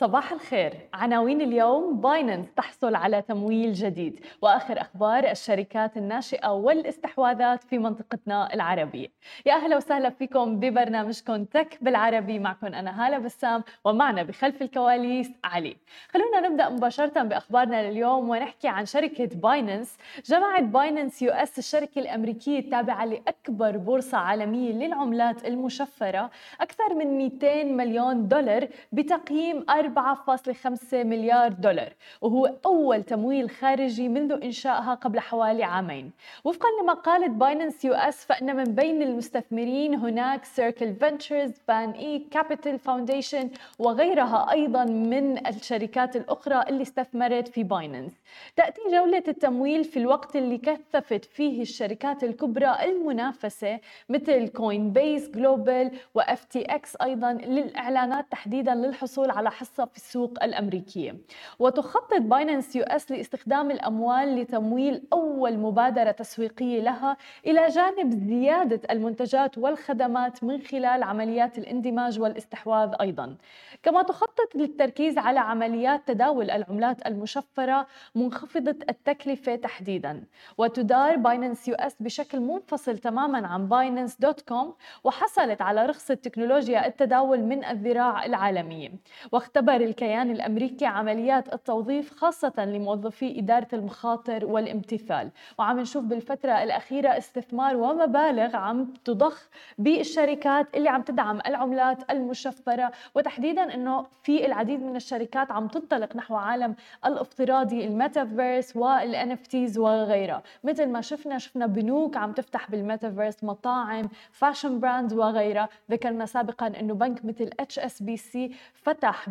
صباح 0.00 0.32
الخير. 0.32 0.74
عناوين 0.94 1.40
اليوم 1.40 2.00
Binance 2.00 2.46
تحصل 2.56 2.94
على 2.94 3.22
تمويل 3.22 3.72
جديد. 3.72 4.20
وآخر 4.42 4.80
أخبار 4.80 5.30
الشركات 5.30 5.96
الناشئة 5.96 6.48
والاستحواذات 6.48 7.64
في 7.64 7.78
منطقتنا 7.78 8.54
العربية. 8.54 9.08
يا 9.46 9.54
أهلا 9.54 9.76
وسهلا 9.76 10.10
فيكم 10.10 10.60
ببرنامجكم 10.60 11.44
Tech 11.44 11.78
بالعربي. 11.80 12.38
معكم 12.38 12.66
أنا 12.66 13.06
هالة 13.06 13.18
بسام 13.18 13.62
ومعنا 13.84 14.22
بخلف 14.22 14.62
الكواليس 14.62 15.30
علي. 15.44 15.76
خلونا 16.08 16.48
نبدأ 16.48 16.68
مباشرة 16.68 17.22
بأخبارنا 17.22 17.90
لليوم 17.90 18.28
ونحكي 18.28 18.68
عن 18.68 18.86
شركة 18.86 19.26
Binance 19.26 19.96
جمعت 20.24 20.62
Binance 20.62 21.22
US 21.22 21.58
الشركة 21.58 21.98
الأمريكية 21.98 22.58
التابعة 22.58 23.04
لأكبر 23.04 23.76
بورصة 23.76 24.18
عالمية 24.18 24.72
للعملات 24.72 25.46
المشفرة 25.46 26.30
أكثر 26.60 26.94
من 26.94 27.18
200 27.18 27.64
مليون 27.64 28.28
دولار 28.28 28.68
بتقييم 28.92 29.64
4.5 29.88 30.94
مليار 30.94 31.52
دولار 31.52 31.92
وهو 32.20 32.54
أول 32.66 33.02
تمويل 33.02 33.50
خارجي 33.50 34.08
منذ 34.08 34.32
إنشائها 34.32 34.94
قبل 34.94 35.20
حوالي 35.20 35.64
عامين. 35.64 36.10
وفقا 36.44 36.68
لما 36.82 36.92
قالت 36.92 37.30
Binance 37.30 37.84
US 37.84 38.24
فإن 38.24 38.56
من 38.56 38.64
بين 38.64 39.02
المستثمرين 39.02 39.94
هناك 39.94 40.44
Circle 40.44 40.94
Ventures 40.94 41.52
VanEck 41.66 41.90
Capital 41.90 42.78
Foundation 42.78 43.50
وغيرها 43.78 44.50
أيضا 44.52 44.84
من 44.84 45.46
الشركات 45.46 46.16
الأخرى 46.16 46.62
اللي 46.68 46.82
استثمرت 46.82 47.48
في 47.48 47.62
Binance 47.62 48.12
تأتي 48.56 48.80
جولة 48.92 49.22
التمويل 49.28 49.84
في 49.84 49.98
الوقت 49.98 50.36
اللي 50.36 50.58
كثفت 50.58 51.24
فيه 51.24 51.62
الشركات 51.62 52.24
الكبرى 52.24 52.76
المنافسة 52.84 53.80
مثل 54.08 54.48
Coinbase 54.48 55.28
Global 55.30 55.90
و 56.14 56.44
FTX 56.44 56.96
أيضا 57.02 57.32
للإعلانات 57.32 58.26
تحديدا 58.30 58.74
للحصول 58.74 59.30
على 59.30 59.50
حصة 59.50 59.77
في 59.84 59.96
السوق 59.96 60.42
الأمريكية. 60.42 61.16
وتخطط 61.58 62.20
Binance 62.20 62.76
US 62.76 63.10
لاستخدام 63.10 63.70
الأموال 63.70 64.36
لتمويل 64.36 65.02
أول 65.12 65.58
مبادرة 65.58 66.10
تسويقية 66.10 66.80
لها 66.80 67.16
إلى 67.46 67.68
جانب 67.68 68.10
زيادة 68.28 68.80
المنتجات 68.90 69.58
والخدمات 69.58 70.44
من 70.44 70.62
خلال 70.62 71.02
عمليات 71.02 71.58
الاندماج 71.58 72.20
والاستحواذ 72.20 72.94
أيضا. 73.00 73.36
كما 73.82 74.02
تخطط 74.02 74.54
للتركيز 74.54 75.18
على 75.18 75.40
عمليات 75.40 76.08
تداول 76.08 76.50
العملات 76.50 77.06
المشفرة 77.06 77.86
منخفضة 78.14 78.76
التكلفة 78.88 79.56
تحديدا. 79.56 80.24
وتدار 80.58 81.16
Binance 81.16 81.68
US 81.68 81.96
بشكل 82.00 82.40
منفصل 82.40 82.98
تماما 82.98 83.46
عن 83.46 83.68
Binance 83.68 84.16
dot 84.20 84.40
com 84.40 84.74
وحصلت 85.04 85.62
على 85.62 85.86
رخصة 85.86 86.14
تكنولوجيا 86.14 86.86
التداول 86.86 87.40
من 87.40 87.64
الذراع 87.64 88.24
العالمية. 88.24 88.92
واختبر 89.32 89.67
الكيان 89.76 90.30
الأمريكي 90.30 90.86
عمليات 90.86 91.54
التوظيف 91.54 92.14
خاصة 92.14 92.52
لموظفي 92.58 93.38
إدارة 93.38 93.68
المخاطر 93.72 94.44
والامتثال. 94.46 95.30
وعم 95.58 95.80
نشوف 95.80 96.04
بالفترة 96.04 96.62
الأخيرة 96.62 97.18
استثمار 97.18 97.76
ومبالغ 97.76 98.56
عم 98.56 98.92
تضخ 99.04 99.48
بالشركات 99.78 100.76
اللي 100.76 100.88
عم 100.88 101.02
تدعم 101.02 101.40
العملات 101.46 102.10
المشفرة. 102.10 102.92
وتحديدا 103.14 103.74
أنه 103.74 104.06
في 104.22 104.46
العديد 104.46 104.82
من 104.82 104.96
الشركات 104.96 105.50
عم 105.50 105.68
تنطلق 105.68 106.16
نحو 106.16 106.36
عالم 106.36 106.74
الافتراضي 107.06 107.84
الميتافيرس 107.84 108.76
وال 108.76 109.30
NFTs 109.30 109.78
وغيرها. 109.78 110.42
مثل 110.64 110.88
ما 110.88 111.00
شفنا 111.00 111.38
شفنا 111.38 111.66
بنوك 111.66 112.16
عم 112.16 112.32
تفتح 112.32 112.70
بالميتافيرس 112.70 113.44
مطاعم 113.44 114.08
fashion 114.30 114.80
brands 114.80 115.14
وغيرها. 115.14 115.68
ذكرنا 115.90 116.26
سابقا 116.26 116.66
إنه 116.66 116.94
بنك 116.94 117.24
مثل 117.24 117.50
HSBC 117.60 118.54
فتح 118.74 119.28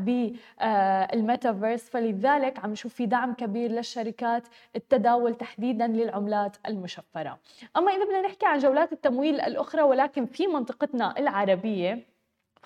بالميتافيرس 0.62 1.90
فلذلك 1.90 2.60
عم 2.60 2.72
نشوف 2.72 2.94
في 2.94 3.06
دعم 3.06 3.34
كبير 3.34 3.72
للشركات 3.72 4.48
التداول 4.76 5.36
تحديدا 5.36 5.88
للعملات 5.88 6.58
المشفرة. 6.68 7.40
أما 7.78 7.92
إذا 7.92 8.06
بدنا 8.06 8.22
نحكي 8.22 8.46
عن 8.46 8.58
جولات 8.60 8.94
التمويل 8.94 9.42
الأخرى 9.42 9.82
ولكن 9.82 10.26
في 10.26 10.48
منطقتنا 10.48 11.20
العربية 11.20 12.17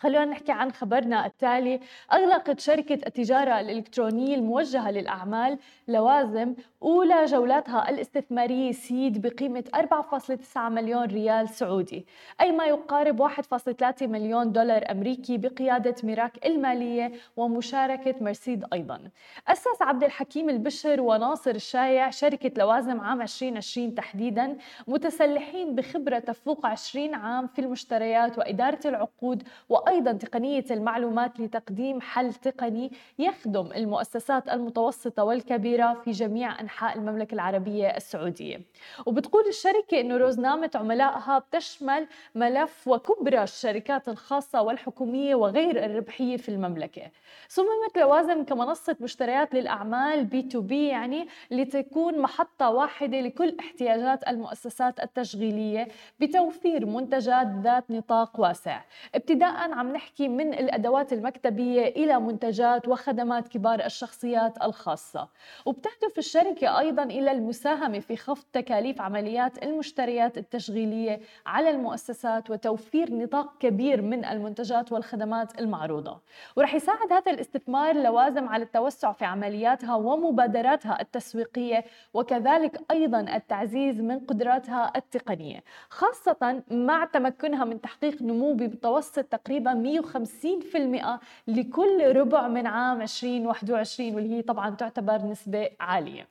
خلونا 0.01 0.25
نحكي 0.25 0.51
عن 0.51 0.72
خبرنا 0.72 1.25
التالي. 1.25 1.79
أغلقت 2.13 2.59
شركة 2.59 2.94
التجارة 2.94 3.59
الإلكترونية 3.59 4.35
الموجهة 4.35 4.91
للأعمال 4.91 5.59
لوازم 5.88 6.56
أولى 6.84 7.25
جولاتها 7.25 7.89
الاستثمارية 7.89 8.72
سيد 8.72 9.22
بقيمة 9.22 9.63
4.9 9.75 10.57
مليون 10.57 11.03
ريال 11.03 11.50
سعودي 11.50 12.06
أي 12.41 12.51
ما 12.51 12.66
يقارب 12.66 13.28
1.3 13.29 14.03
مليون 14.03 14.51
دولار 14.51 14.91
أمريكي 14.91 15.38
بقيادة 15.38 15.95
ميراك 16.03 16.45
المالية 16.45 17.12
ومشاركة 17.38 18.16
مرسيد 18.22 18.66
أيضا. 18.73 19.09
أسس 19.47 19.81
عبد 19.81 20.03
الحكيم 20.03 20.50
البشر 20.50 21.01
وناصر 21.01 21.51
الشايع 21.51 22.09
شركة 22.09 22.51
لوازم 22.57 23.01
عام 23.01 23.22
2020 23.22 23.95
تحديدا 23.95 24.57
متسلحين 24.88 25.75
بخبرة 25.75 26.19
تفوق 26.19 26.66
20 26.66 27.16
عام 27.16 27.47
في 27.47 27.59
المشتريات 27.62 28.38
وإدارة 28.38 28.79
العقود 28.85 29.44
وأيضا 29.69 29.91
تقنية 30.00 30.66
المعلومات 30.72 31.40
لتقديم 31.40 32.02
حل 32.02 32.34
تقني 32.34 32.91
يخدم 33.19 33.69
المؤسسات 33.75 34.50
المتوسطة 34.50 35.24
والكبيرة 35.24 35.94
في 35.94 36.12
جميع 36.12 36.62
أنحاء 36.62 36.97
المملكة 36.97 37.34
العربية 37.35 37.88
السعودية. 37.88 38.62
وبتقول 39.06 39.44
الشركة 39.47 40.00
أنه 40.00 40.18
روزنامة 40.18 40.72
عملائها 40.75 41.40
بتشمل 41.40 42.07
ملف 42.35 42.88
وكبرى 42.88 43.44
الشركات 43.44 44.09
الخاصة 44.09 44.62
والحكومية 44.62 45.35
وغير 45.35 45.85
الربحية 45.85 46.38
في 46.38 46.50
المملكة. 46.50 47.01
صممت 47.47 47.97
لوازم 47.97 48.46
كمنصة 48.46 48.96
مشتريات 49.00 49.53
للأعمال 49.53 50.25
B2B 50.25 50.88
يعني 50.88 51.28
لتكون 51.51 52.19
محطة 52.19 52.69
واحدة 52.69 53.22
لكل 53.22 53.56
احتياجات 53.59 54.28
المؤسسات 54.28 55.00
التشغيلية 55.00 55.88
بتوفير 56.19 56.85
منتجات 56.85 57.47
ذات 57.63 57.91
نطاق 57.91 58.40
واسع. 58.40 58.81
ابتداء 59.16 59.74
عم 59.81 59.94
نحكي 59.94 60.28
من 60.28 60.53
الأدوات 60.53 61.14
المكتبية 61.14 61.88
إلى 61.88 62.19
منتجات 62.19 62.88
وخدمات 62.88 63.47
كبار 63.47 63.86
الشخصيات 63.86 64.64
الخاصة. 64.64 65.28
وبتهدف 65.66 66.18
الشركة 66.18 66.80
أيضا 66.80 67.03
إلى 67.03 67.31
المساهمة 67.31 68.00
في 68.00 68.16
خفض 68.16 68.46
تكاليف 68.53 69.02
عمليات 69.02 69.64
المشتريات 69.64 70.38
التشغيلية 70.38 71.19
على 71.46 71.69
المؤسسات 71.69 72.50
وتوفير 72.50 73.14
نطاق 73.14 73.58
كبير 73.58 74.02
من 74.02 74.25
المنتجات 74.25 74.92
والخدمات 74.92 75.59
المعروضة. 75.59 76.22
ورح 76.58 76.75
يساعد 76.75 77.13
هذا 77.13 77.31
الاستثمار 77.31 77.96
لوازم 77.96 78.50
على 78.50 78.63
التوسع 78.63 79.12
في 79.12 79.25
عملياتها 79.25 79.96
ومبادراتها 79.96 81.02
التسويقية 81.02 81.86
وكذلك 82.13 82.81
أيضا 82.92 83.19
التعزيز 83.19 84.02
من 84.02 84.19
قدراتها 84.19 84.92
التقنية 84.96 85.63
خاصة 85.90 86.63
مع 86.72 87.06
تمكنها 87.06 87.66
من 87.66 87.81
تحقيق 87.81 88.22
نمو 88.22 88.53
بمتوسط 88.53 89.31
تقريبا 89.31 89.60
150% 89.67 91.19
لكل 91.47 92.16
ربع 92.16 92.47
من 92.47 92.67
عام 92.67 93.01
2021 93.01 94.16
واللي 94.16 94.35
هي 94.38 94.41
طبعا 94.41 94.69
تعتبر 94.75 95.22
نسبة 95.25 95.69
عالية. 95.79 96.31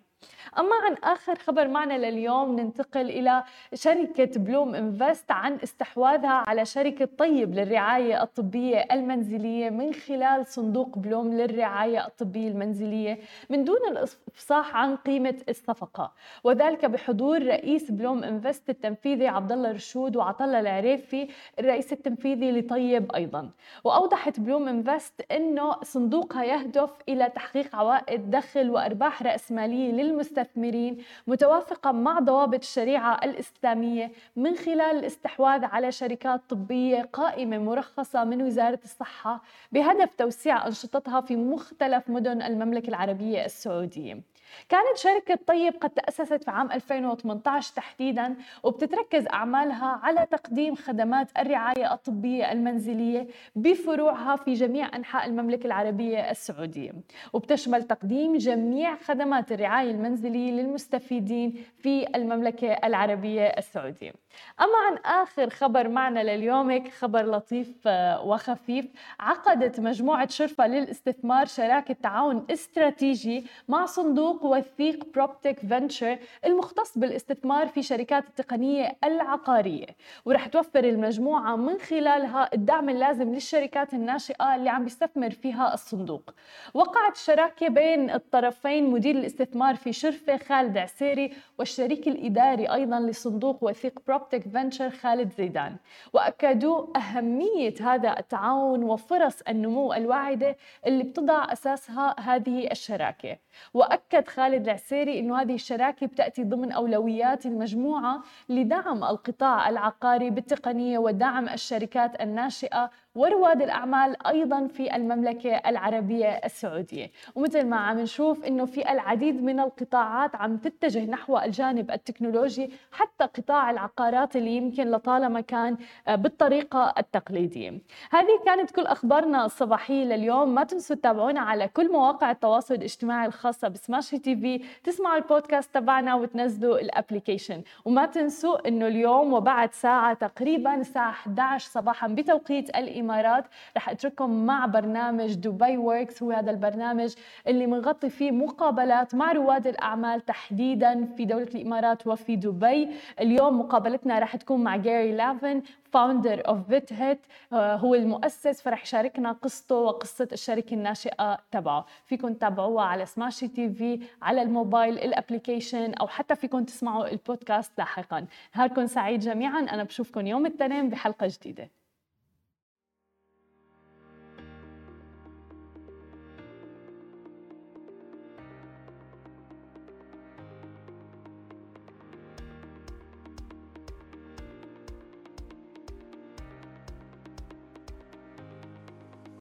أما 0.58 0.74
عن 0.84 1.12
آخر 1.12 1.34
خبر 1.34 1.68
معنا 1.68 1.98
لليوم 2.10 2.60
ننتقل 2.60 3.10
إلى 3.10 3.44
شركة 3.74 4.40
بلوم 4.40 4.74
إنفست 4.74 5.30
عن 5.30 5.58
استحواذها 5.64 6.44
على 6.46 6.64
شركة 6.64 7.08
طيب 7.18 7.54
للرعاية 7.54 8.22
الطبية 8.22 8.86
المنزلية 8.92 9.70
من 9.70 9.92
خلال 9.94 10.46
صندوق 10.46 10.98
بلوم 10.98 11.32
للرعاية 11.34 12.06
الطبية 12.06 12.48
المنزلية 12.48 13.18
من 13.50 13.64
دون 13.64 13.78
الإفصاح 13.90 14.76
عن 14.76 14.96
قيمة 14.96 15.36
الصفقة. 15.48 16.12
وذلك 16.44 16.84
بحضور 16.84 17.42
رئيس 17.46 17.90
بلوم 17.90 18.24
إنفست 18.24 18.70
التنفيذي 18.70 19.28
عبد 19.28 19.52
الله 19.52 19.72
رشود 19.72 20.16
وعطلة 20.16 20.60
العريفي 20.60 21.28
الرئيس 21.58 21.92
التنفيذي 21.92 22.52
لطيب 22.60 23.12
أيضا. 23.14 23.50
وأوضحت 23.84 24.40
بلوم 24.40 24.68
إنفست 24.68 25.32
أنه 25.32 25.72
صندوقها 25.82 26.44
يهدف 26.44 26.90
إلى 27.08 27.28
تحقيق 27.34 27.76
عوائد 27.76 28.30
دخل 28.30 28.70
وأرباح 28.70 29.22
رأسمالية 29.22 29.92
للمستثمرين 30.10 30.98
متوافقة 31.26 31.92
مع 31.92 32.18
ضوابط 32.18 32.58
الشريعة 32.58 33.20
الإسلامية 33.24 34.12
من 34.36 34.54
خلال 34.56 34.80
الاستحواذ 34.98 35.64
على 35.64 35.92
شركات 35.92 36.40
طبية 36.48 37.02
قائمة 37.12 37.58
مرخصة 37.58 38.24
من 38.24 38.42
وزارة 38.42 38.80
الصحة 38.84 39.42
بهدف 39.72 40.14
توسيع 40.14 40.66
أنشطتها 40.66 41.20
في 41.20 41.36
مختلف 41.36 42.10
مدن 42.10 42.42
المملكة 42.42 42.88
العربية 42.88 43.44
السعودية. 43.44 44.20
كانت 44.68 44.96
شركة 44.96 45.38
طيب 45.46 45.74
قد 45.80 45.90
تأسست 45.90 46.44
في 46.44 46.50
عام 46.50 46.72
2018 46.72 47.74
تحديدا 47.76 48.36
وبتتركز 48.62 49.26
أعمالها 49.26 50.00
على 50.02 50.26
تقديم 50.30 50.74
خدمات 50.74 51.28
الرعاية 51.38 51.92
الطبية 51.94 52.52
المنزلية 52.52 53.26
بفروعها 53.56 54.36
في 54.36 54.54
جميع 54.54 54.96
أنحاء 54.96 55.26
المملكة 55.26 55.66
العربية 55.66 56.30
السعودية. 56.30 56.92
وبتشمل 57.32 57.82
تقديم 57.82 58.36
جميع 58.36 58.96
خدمات 58.96 59.52
الرعاية 59.52 59.90
المنزلية 60.00 60.50
للمستفيدين 60.52 61.54
في 61.82 62.06
المملكة 62.16 62.72
العربية 62.72 63.42
السعودية. 63.42 64.12
أما 64.60 64.78
عن 64.86 65.22
آخر 65.22 65.50
خبر 65.50 65.88
معنا 65.88 66.20
لليوم 66.20 66.70
هيك 66.70 66.92
خبر 66.92 67.26
لطيف 67.30 67.68
آه، 67.86 68.22
وخفيف. 68.24 68.86
عقدت 69.20 69.80
مجموعة 69.80 70.28
شرفة 70.28 70.66
للاستثمار 70.66 71.46
شراكة 71.46 71.94
تعاون 72.02 72.46
استراتيجي 72.50 73.46
مع 73.68 73.86
صندوق 73.86 74.44
وثيق 74.44 75.04
بروبتك 75.14 75.60
فنتشر 75.60 76.18
المختص 76.44 76.98
بالاستثمار 76.98 77.68
في 77.68 77.82
شركات 77.82 78.28
التقنية 78.28 78.96
العقارية. 79.04 79.86
ورح 80.24 80.46
توفر 80.46 80.84
المجموعة 80.84 81.56
من 81.56 81.78
خلالها 81.78 82.50
الدعم 82.54 82.88
اللازم 82.88 83.34
للشركات 83.34 83.94
الناشئة 83.94 84.54
اللي 84.56 84.70
عم 84.70 84.84
بيستثمر 84.84 85.30
فيها 85.30 85.74
الصندوق. 85.74 86.30
وقعت 86.74 87.16
الشراكة 87.16 87.68
بين 87.68 88.10
الطرفين 88.10 88.90
مدير 88.90 89.14
الاستثمار 89.14 89.74
في 89.76 89.92
شرفة 89.92 90.36
خالد 90.36 90.78
عسيري 90.78 91.32
والشريك 91.58 92.08
الإداري 92.08 92.72
أيضا 92.72 93.00
لصندوق 93.00 93.64
وثيق 93.64 94.00
بروبتك 94.06 94.19
فنتشر 94.28 94.90
خالد 94.90 95.32
زيدان. 95.32 95.76
وأكدوا 96.12 96.86
أهمية 96.96 97.74
هذا 97.80 98.18
التعاون 98.18 98.82
وفرص 98.82 99.40
النمو 99.48 99.92
الواعدة 99.92 100.56
اللي 100.86 101.04
بتضع 101.04 101.52
أساسها 101.52 102.20
هذه 102.20 102.70
الشراكة. 102.70 103.36
وأكد 103.74 104.28
خالد 104.28 104.64
العسيري 104.64 105.18
أنه 105.18 105.40
هذه 105.40 105.54
الشراكة 105.54 106.06
بتأتي 106.06 106.44
ضمن 106.44 106.72
أولويات 106.72 107.46
المجموعة 107.46 108.22
لدعم 108.48 109.04
القطاع 109.04 109.68
العقاري 109.68 110.30
بالتقنية 110.30 110.98
ودعم 110.98 111.48
الشركات 111.48 112.20
الناشئة 112.20 112.90
ورواد 113.14 113.62
الأعمال 113.62 114.26
أيضا 114.26 114.66
في 114.66 114.96
المملكة 114.96 115.56
العربية 115.56 116.28
السعودية. 116.28 117.10
ومثل 117.34 117.66
ما 117.66 117.76
عم 117.76 117.98
نشوف 117.98 118.44
أنه 118.44 118.64
في 118.64 118.92
العديد 118.92 119.42
من 119.42 119.60
القطاعات 119.60 120.36
عم 120.36 120.56
تتجه 120.56 121.04
نحو 121.04 121.38
الجانب 121.38 121.90
التكنولوجي 121.90 122.70
حتى 122.92 123.24
قطاع 123.24 123.70
العقارات 123.70 124.36
اللي 124.36 124.56
يمكن 124.56 124.90
لطالما 124.90 125.40
كان 125.40 125.76
آه، 126.08 126.14
بالطريقة 126.14 126.94
التقليدية. 126.98 127.70
هذه 128.10 128.40
كانت 128.44 128.70
كل 128.70 128.86
أخبارنا 128.86 129.44
الصباحية 129.44 130.04
لليوم. 130.04 130.54
ما 130.54 130.64
تنسوا 130.64 130.96
تتابعونا 130.96 131.40
على 131.40 131.68
كل 131.68 131.92
مواقع 131.92 132.30
التواصل 132.30 132.74
الاجتماعي 132.74 133.26
الخاصة 133.26 133.68
ب 133.68 134.18
Smashi 134.18 134.36
TV. 134.36 134.64
تسمعوا 134.84 135.16
البودكاست 135.18 135.74
تبعنا 135.74 136.14
وتنزلوا 136.14 136.78
ال 136.78 136.85
application. 136.85 137.62
وما 137.84 138.06
تنسوا 138.06 138.68
أنه 138.68 138.86
اليوم 138.86 139.32
وبعد 139.32 139.74
ساعة 139.74 140.14
تقريبا 140.14 140.74
الساعة 140.74 141.10
11 141.10 141.70
صباحا 141.70 142.08
بتوقيت 142.08 142.68
الإيمان 142.70 142.99
الإمارات. 143.00 143.44
رح 143.76 143.88
أترككم 143.88 144.46
مع 144.46 144.66
برنامج 144.66 145.34
Dubai 145.34 145.76
Works 145.76 146.22
هو 146.22 146.30
هذا 146.30 146.50
البرنامج 146.50 147.14
اللي 147.46 147.66
بنغطي 147.66 148.10
فيه 148.10 148.30
مقابلات 148.30 149.14
مع 149.14 149.32
رواد 149.32 149.66
الأعمال 149.66 150.20
تحديدا 150.20 151.04
في 151.16 151.24
دولة 151.24 151.48
الإمارات 151.54 152.06
وفي 152.06 152.36
دبي. 152.36 152.88
اليوم 153.20 153.60
مقابلتنا 153.60 154.18
رح 154.18 154.36
تكون 154.36 154.64
مع 154.64 154.76
Gary 154.76 155.12
Lavin 155.12 155.62
founder 155.92 156.48
of 156.48 156.68
VitHit 156.68 157.20
هو 157.52 157.94
المؤسس 157.94 158.62
فرح 158.62 158.82
يشاركنا 158.82 159.32
قصته 159.32 159.74
وقصة 159.74 160.28
الشركة 160.32 160.74
الناشئة 160.74 161.38
تبعه. 161.50 161.86
فيكم 162.04 162.32
تتابعوها 162.34 162.84
على 162.84 163.06
Smashi 163.06 163.48
TV 163.48 164.00
على 164.22 164.42
الموبايل 164.42 164.98
ال 164.98 165.06
application 165.06 165.94
أو 165.94 166.06
حتى 166.06 166.36
فيكم 166.36 166.64
تسمعوا 166.64 167.08
البودكاست 167.12 167.78
لاحقا. 167.78 168.26
نهاركم 168.56 168.86
سعيد 168.86 169.20
جميعا. 169.20 169.60
أنا 169.60 169.84
بشوفكم 169.84 170.26
يوم 170.26 170.46
الاثنين 170.46 170.88
بحلقة 170.88 171.26
جديدة. 171.26 171.79